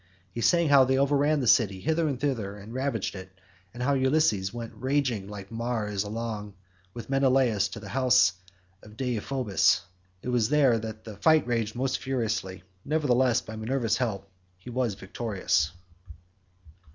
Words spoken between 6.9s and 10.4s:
with Menelaus to the house of Deiphobus. It